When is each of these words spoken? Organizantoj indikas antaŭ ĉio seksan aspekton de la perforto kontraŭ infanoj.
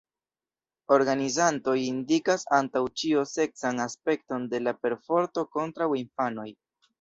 Organizantoj 0.93 1.75
indikas 1.87 2.45
antaŭ 2.59 2.81
ĉio 3.01 3.27
seksan 3.33 3.85
aspekton 3.85 4.49
de 4.55 4.63
la 4.69 4.75
perforto 4.87 5.45
kontraŭ 5.59 5.91
infanoj. 6.03 6.49